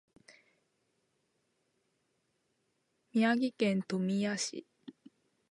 [3.13, 4.65] 宮城県富谷市